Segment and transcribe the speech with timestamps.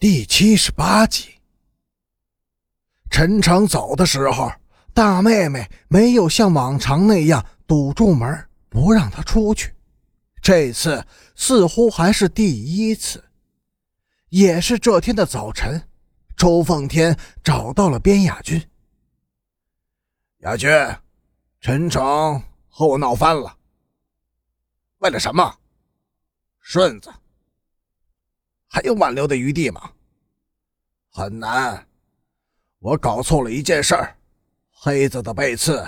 [0.00, 1.28] 第七十八集，
[3.10, 4.50] 陈诚走的时候，
[4.94, 9.74] 大妹妹没有像往常那样堵住门不让他出去，
[10.40, 13.22] 这次似乎还是第一次。
[14.30, 15.86] 也是这天的早晨，
[16.34, 17.14] 周凤天
[17.44, 18.58] 找到了边雅君。
[20.38, 20.70] 雅君，
[21.60, 23.54] 陈诚和我闹翻了。
[25.00, 25.58] 为了什么？
[26.58, 27.12] 顺子。
[28.72, 29.90] 还有挽留的余地吗？
[31.10, 31.84] 很难。
[32.78, 33.96] 我搞错了一件事，
[34.70, 35.84] 黑子的被刺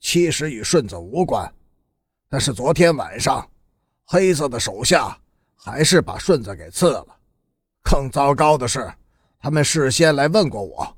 [0.00, 1.52] 其实与顺子无关，
[2.30, 3.46] 但是昨天晚上，
[4.06, 5.16] 黑子的手下
[5.54, 7.06] 还是把顺子给刺了。
[7.82, 8.90] 更糟糕的是，
[9.38, 10.96] 他们事先来问过我，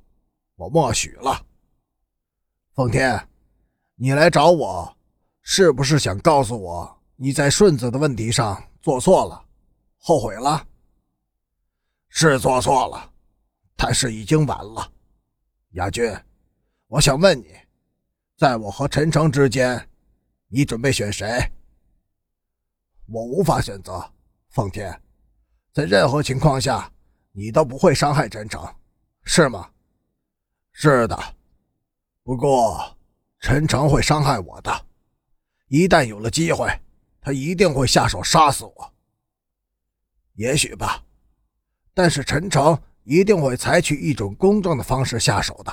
[0.55, 1.45] 我默许了。
[2.75, 3.29] 奉天，
[3.97, 4.97] 你来找我，
[5.43, 9.45] 是不是想告诉我你在顺子的问题上做错了，
[9.99, 10.65] 后悔了？
[12.17, 13.13] 是做错了，
[13.75, 14.93] 但是已经晚了。
[15.73, 16.17] 亚军，
[16.87, 17.53] 我想问你，
[18.37, 19.89] 在我和陈诚之间，
[20.47, 21.51] 你准备选谁？
[23.07, 24.13] 我无法选择。
[24.51, 25.03] 奉天，
[25.73, 26.89] 在任何情况下，
[27.33, 28.65] 你都不会伤害陈诚，
[29.25, 29.69] 是吗？
[30.71, 31.19] 是的。
[32.23, 32.97] 不过，
[33.41, 34.87] 陈诚会伤害我的。
[35.67, 36.71] 一旦有了机会，
[37.21, 38.95] 他一定会下手杀死我。
[40.35, 41.05] 也许吧。
[41.95, 45.73] 但是陈诚一定会采取一种公正的方式下手的，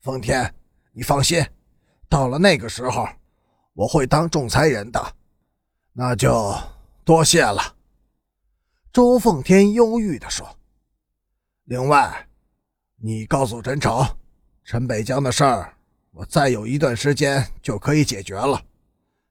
[0.00, 0.54] 奉天，
[0.92, 1.44] 你放心，
[2.08, 3.06] 到了那个时候，
[3.74, 5.14] 我会当仲裁人的，
[5.92, 6.56] 那就
[7.04, 7.76] 多谢了。”
[8.90, 10.48] 周奉天忧郁地说。
[11.68, 12.26] “另外，
[12.96, 14.02] 你告诉陈诚，
[14.64, 15.74] 陈北江的事儿，
[16.12, 18.62] 我再有一段时间就可以解决了，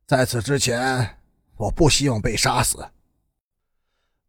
[0.05, 1.17] 在此之前，
[1.55, 2.87] 我不希望被杀死。”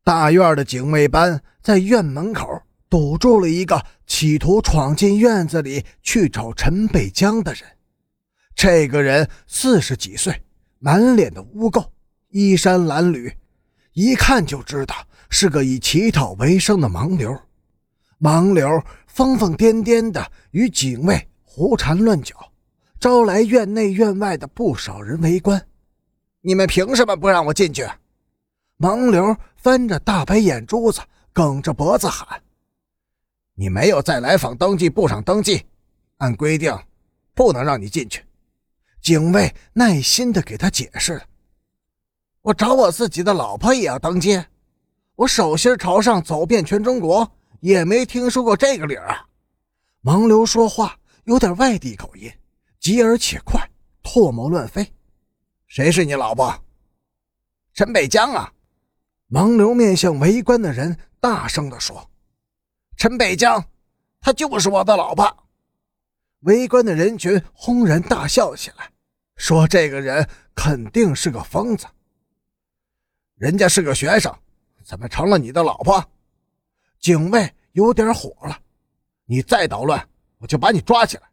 [0.06, 7.64] 大院的警卫班在院门口堵住了一个企图闯进院子里去找陈北江的人。
[8.54, 10.44] 这个人四十几岁，
[10.78, 11.88] 满脸的污垢，
[12.28, 13.34] 衣衫褴褛，
[13.94, 14.94] 一看就知道
[15.28, 17.36] 是个以乞讨为生的盲流。
[18.20, 22.36] 盲流疯疯癫癫的与警卫胡缠乱搅，
[23.00, 25.66] 招来院内院外的不少人围观。
[26.42, 27.84] 你们凭什么不让我进去？
[28.78, 31.00] 盲流翻着大白眼珠子，
[31.32, 32.42] 梗着脖子喊
[33.56, 35.64] ：“你没有在来访登记簿上登记，
[36.18, 36.78] 按规定
[37.32, 38.22] 不能让你进去。”
[39.00, 41.22] 警卫耐心的给他解释
[42.42, 44.44] ：“我找我自己的老婆也要登记，
[45.14, 49.26] 我手心朝上走遍全中国，也没听说过这个理儿啊。”
[50.04, 52.30] 盲流说话有点外地口音，
[52.78, 53.70] 急而且快，
[54.02, 54.92] 唾沫乱飞。
[55.66, 56.54] “谁是你老婆
[57.72, 58.52] ？”“陈北江啊。”
[59.28, 62.08] 盲流面向围观的人，大声地说
[62.96, 63.64] ：“陈北江，
[64.20, 65.44] 她就是我的老婆。”
[66.46, 68.88] 围观的人群轰然大笑起来，
[69.36, 71.86] 说：“这个人肯定是个疯子。
[73.34, 74.32] 人家是个学生，
[74.84, 76.04] 怎么成了你的老婆？”
[77.00, 78.60] 警卫有点火了
[79.26, 81.24] ：“你再捣乱，我就把你抓起来。”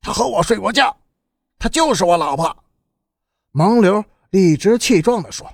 [0.00, 0.96] 他和我睡过觉，
[1.58, 2.64] 她就是我老婆。”
[3.52, 5.46] 盲流理直气壮地说。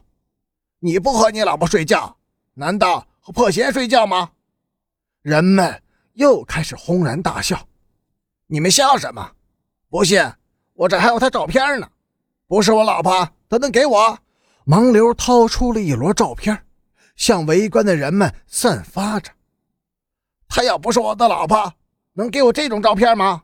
[0.87, 2.17] 你不和你老婆睡觉，
[2.55, 4.31] 难道和破鞋睡觉吗？
[5.21, 5.83] 人们
[6.13, 7.67] 又开始轰然大笑。
[8.47, 9.33] 你们笑什么？
[9.91, 10.25] 不信，
[10.75, 11.89] 我这还有她照片呢。
[12.47, 14.17] 不是我老婆，她能给我？
[14.65, 16.57] 盲流掏出了一摞照片，
[17.17, 19.33] 向围观的人们散发着。
[20.47, 21.75] 她要不是我的老婆，
[22.13, 23.43] 能给我这种照片吗？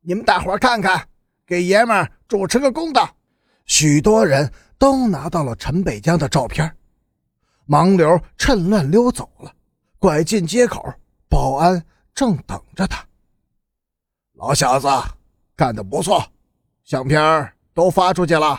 [0.00, 1.06] 你们大伙看看，
[1.46, 3.14] 给爷们主持个公道。
[3.66, 4.50] 许多人。
[4.80, 6.74] 都拿到了陈北江的照片，
[7.68, 9.54] 盲流趁乱溜走了，
[9.98, 10.82] 拐进街口，
[11.28, 13.06] 保安正等着他。
[14.36, 14.88] 老小子，
[15.54, 16.24] 干得不错，
[16.82, 18.58] 相片都发出去了。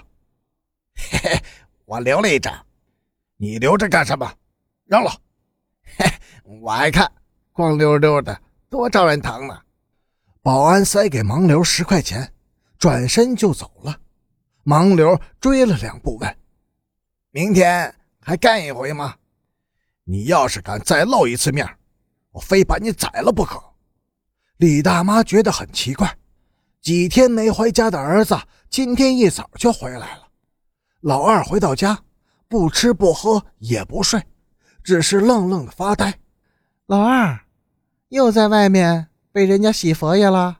[0.95, 1.43] 嘿嘿，
[1.85, 2.53] 我留了一张，
[3.38, 4.31] 你留着干什么？
[4.85, 5.11] 扔了。
[5.97, 6.05] 嘿，
[6.43, 7.12] 我爱看，
[7.51, 8.39] 光溜溜的
[8.69, 9.59] 多招人疼呢。
[10.44, 12.31] 保安塞给盲流十块钱，
[12.77, 13.97] 转身就走了。
[14.63, 16.38] 盲流追了两步，问
[17.31, 19.16] ：“明天还干一回吗？
[20.04, 21.68] 你要是敢再露一次面，
[22.31, 23.62] 我非把你宰了不可。”
[24.58, 26.18] 李大妈觉得很奇怪，
[26.81, 30.28] 几天没回家的儿子今天一早就回来了。
[31.02, 31.98] 老二回到家，
[32.48, 34.22] 不吃不喝也不睡，
[34.84, 36.19] 只是愣愣的发呆。
[36.86, 37.40] 老二
[38.10, 40.60] 又在外面被人家洗佛爷了。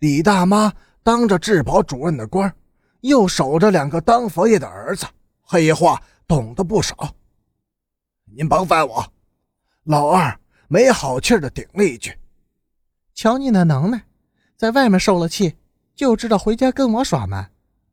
[0.00, 0.72] 李大妈
[1.02, 2.52] 当着质保主任的官
[3.00, 5.06] 又守着两个当佛爷的儿子，
[5.42, 7.14] 黑话懂得不少。
[8.24, 9.12] 您甭烦我。
[9.84, 12.14] 老二没好气的顶了一句
[13.14, 14.04] ：“瞧你那能耐，
[14.56, 15.56] 在外面受了气，
[15.94, 17.50] 就知道回家跟我耍蛮。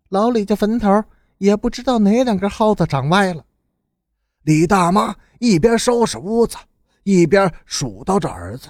[0.10, 1.04] 老李家坟头
[1.38, 3.46] 也不知道哪两根蒿子长歪了。”
[4.44, 6.58] 李大妈一边收拾屋子，
[7.04, 8.70] 一边数叨着儿子。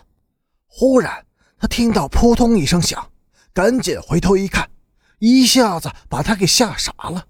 [0.68, 1.26] 忽然，
[1.58, 3.10] 她听到扑通一声响，
[3.54, 4.70] 赶紧回头一看，
[5.20, 7.28] 一下子把他给吓傻了。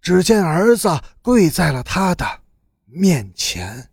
[0.00, 2.40] 只见儿子跪在了他的
[2.84, 3.90] 面前。